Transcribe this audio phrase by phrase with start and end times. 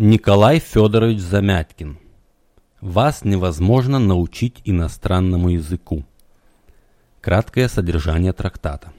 [0.00, 1.98] Николай Федорович Замяткин.
[2.80, 6.04] Вас невозможно научить иностранному языку.
[7.20, 8.92] Краткое содержание трактата.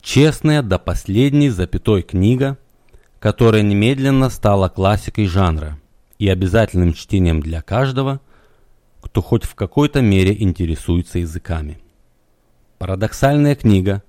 [0.00, 2.58] Честная до последней запятой книга,
[3.20, 5.78] которая немедленно стала классикой жанра
[6.18, 8.20] и обязательным чтением для каждого,
[9.00, 11.78] кто хоть в какой-то мере интересуется языками.
[12.78, 14.02] Парадоксальная книга,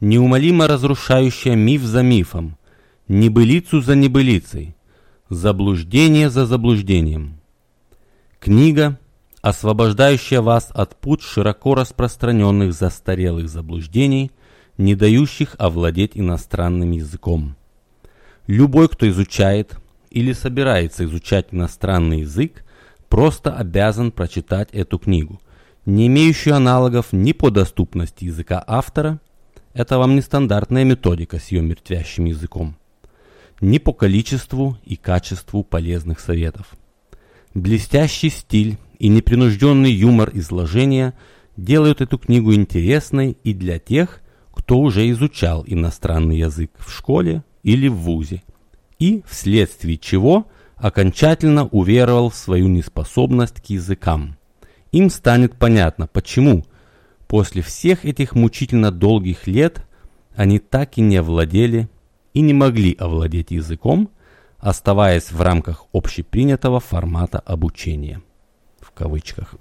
[0.00, 2.58] неумолимо разрушающая миф за мифом,
[3.06, 4.74] небылицу за небылицей–
[5.30, 7.38] Заблуждение за заблуждением.
[8.40, 8.98] Книга,
[9.42, 14.32] освобождающая вас от пут широко распространенных застарелых заблуждений,
[14.76, 17.54] не дающих овладеть иностранным языком.
[18.48, 19.76] Любой, кто изучает
[20.10, 22.64] или собирается изучать иностранный язык,
[23.08, 25.40] просто обязан прочитать эту книгу,
[25.86, 29.20] не имеющую аналогов ни по доступности языка автора,
[29.74, 32.74] это вам не стандартная методика с ее мертвящим языком,
[33.60, 36.66] ни по количеству и качеству полезных советов.
[37.54, 41.14] Блестящий стиль и непринужденный юмор изложения
[41.56, 47.88] делают эту книгу интересной и для тех, кто уже изучал иностранный язык в школе или
[47.88, 48.42] в вузе,
[48.98, 54.36] и вследствие чего окончательно уверовал в свою неспособность к языкам.
[54.92, 56.64] Им станет понятно, почему
[57.26, 59.86] после всех этих мучительно долгих лет
[60.34, 61.88] они так и не владели
[62.34, 64.10] и не могли овладеть языком,
[64.58, 68.20] оставаясь в рамках общепринятого формата обучения.
[68.80, 69.54] В кавычках.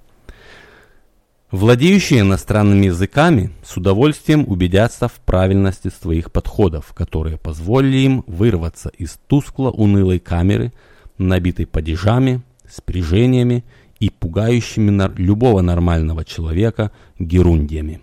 [1.52, 9.20] Владеющие иностранными языками с удовольствием убедятся в правильности своих подходов, которые позволили им вырваться из
[9.28, 10.72] тускло-унылой камеры,
[11.18, 13.66] набитой падежами, спряжениями
[14.00, 18.02] и пугающими любого нормального человека герундиями.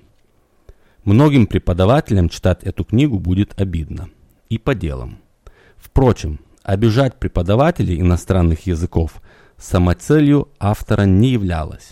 [1.04, 4.08] Многим преподавателям читать эту книгу будет обидно
[4.48, 5.18] и по делам.
[5.76, 9.22] Впрочем, обижать преподавателей иностранных языков
[9.56, 11.90] самоцелью автора не являлось.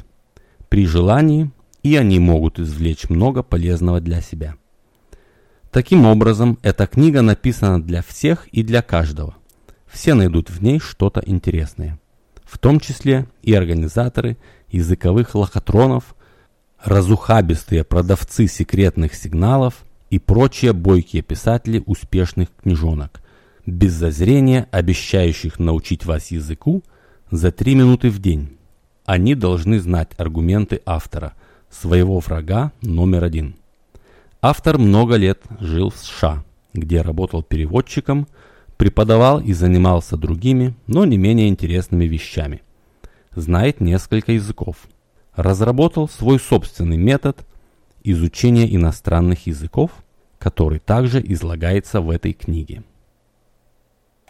[0.69, 1.51] При желании
[1.83, 4.57] и они могут извлечь много полезного для себя.
[5.71, 9.37] Таким образом, эта книга написана для всех и для каждого.
[9.87, 11.99] Все найдут в ней что-то интересное.
[12.45, 14.37] В том числе и организаторы
[14.69, 16.17] языковых лохотронов,
[16.83, 23.23] разухабистые продавцы секретных сигналов– и прочие бойкие писатели успешных книжонок,
[23.67, 26.83] без зазрения обещающих научить вас языку
[27.31, 28.57] за три минуты в день.
[29.05, 31.35] Они должны знать аргументы автора,
[31.71, 33.57] своего врага номер один.
[34.41, 38.29] Автор много лет жил в США, где работал переводчиком,
[38.77, 42.63] преподавал и занимался другими, но не менее интересными вещами.
[43.35, 44.77] Знает несколько языков.
[45.35, 47.45] Разработал свой собственный метод
[48.05, 49.91] изучения иностранных языков,
[50.39, 52.85] который также излагается в этой книге.